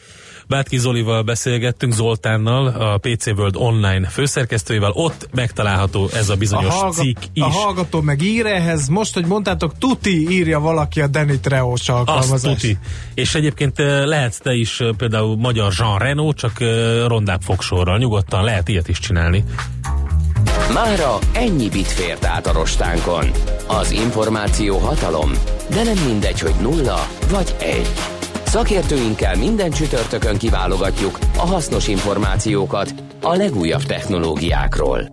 [0.52, 4.92] Bátki Zolival beszélgettünk, Zoltánnal, a PC World Online főszerkesztőjével.
[4.94, 7.44] Ott megtalálható ez a bizonyos a, hallga- cikk is.
[7.44, 11.90] a hallgató meg ír ehhez, most, hogy mondtátok, tuti írja valaki a Danny Treós Azt
[11.90, 12.62] alkalmazást.
[12.62, 12.78] tuti.
[13.14, 16.68] És egyébként eh, lehetsz te is eh, például magyar Jean Renault, csak eh,
[17.08, 17.98] rondább fogsorral.
[17.98, 19.44] Nyugodtan lehet ilyet is csinálni.
[20.74, 23.32] Mára ennyi bit fért át a rostánkon.
[23.68, 25.32] Az információ hatalom,
[25.70, 27.90] de nem mindegy, hogy nulla vagy egy.
[28.52, 35.12] Szakértőinkkel minden csütörtökön kiválogatjuk a hasznos információkat a legújabb technológiákról.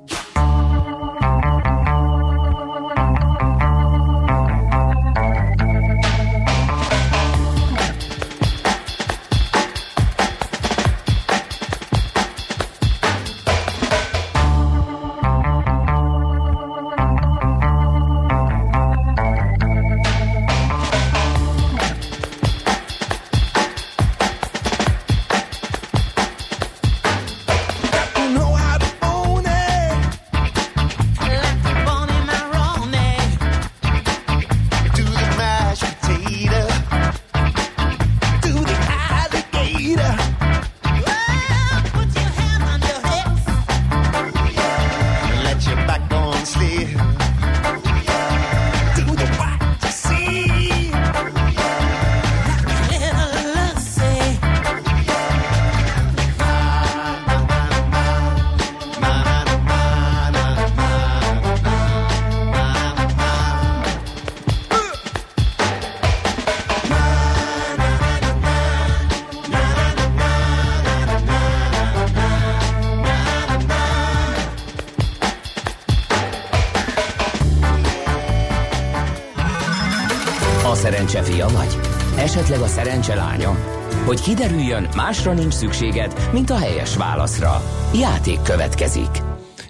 [82.58, 83.56] Esetleg a szerencse lánya?
[84.04, 87.62] Hogy kiderüljön, másra nincs szükséged, mint a helyes válaszra.
[87.94, 89.08] Játék következik.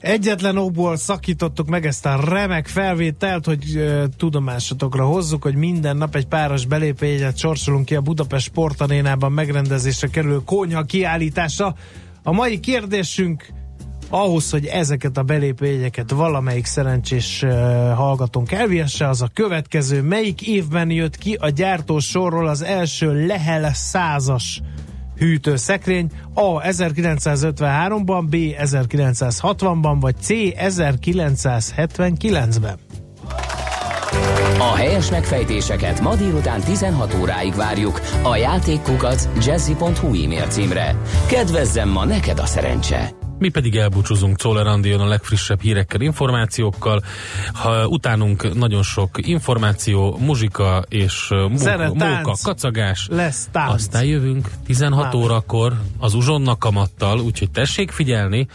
[0.01, 6.15] Egyetlen okból szakítottuk meg ezt a remek felvételt, hogy uh, tudomásatokra hozzuk, hogy minden nap
[6.15, 11.75] egy páros belépőjegyet sorsolunk ki a Budapest Sportarénában megrendezésre kerülő konyha kiállításra.
[12.23, 13.47] A mai kérdésünk
[14.11, 17.51] ahhoz, hogy ezeket a belépőjegyeket valamelyik szerencsés uh,
[17.95, 20.03] hallgatónk elvihesse, az a következő.
[20.03, 24.61] Melyik évben jött ki a gyártó sorról az első Lehel százas
[25.17, 26.11] hűtőszekrény?
[26.35, 26.61] A.
[26.61, 28.35] 1953-ban, B.
[28.35, 30.29] 1960-ban, vagy C.
[30.31, 32.79] 1979-ben?
[34.59, 40.97] A helyes megfejtéseket ma délután 16 óráig várjuk a játékkukac jazzy.hu e-mail címre.
[41.27, 43.28] Kedvezzem ma neked a szerencse!
[43.39, 47.03] Mi pedig elbúcsúzunk Czoller a legfrissebb hírekkel, információkkal.
[47.53, 52.43] Ha utánunk nagyon sok információ, muzsika és uh, móka, móka, tánc.
[52.43, 53.07] kacagás.
[53.11, 53.73] Lesz tánc.
[53.73, 55.15] Aztán jövünk 16 Már.
[55.15, 58.47] órakor az uzsonna kamattal, úgyhogy tessék figyelni.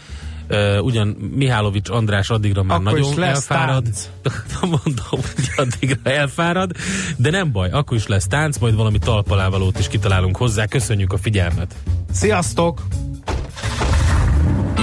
[0.50, 3.82] Uh, ugyan Mihálovics András addigra már Akkor nagyon elfárad.
[3.82, 4.08] tánc.
[4.60, 5.04] Mondom,
[5.34, 6.70] hogy addigra elfárad,
[7.16, 10.66] de nem baj, akkor is lesz tánc, majd valami talpalávalót is kitalálunk hozzá.
[10.66, 11.74] Köszönjük a figyelmet!
[12.12, 12.82] Sziasztok!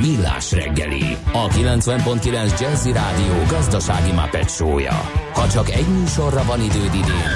[0.00, 5.00] Millás reggeli, a 90.9 Jazzy Rádió gazdasági mapetsója.
[5.32, 7.30] Ha csak egy műsorra van időd idén,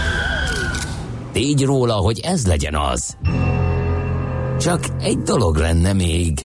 [1.32, 3.16] tégy róla, hogy ez legyen az.
[4.58, 6.38] Csak egy dolog lenne még.